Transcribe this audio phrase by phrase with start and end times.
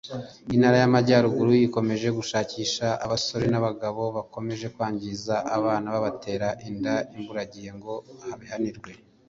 [0.55, 7.93] Intara y’Amajyaruguru ikomeje gushakisha abasore n’abagabo bakomeje kwangiza abana babatera inda imburagihe ngo
[8.29, 8.91] babihanirwe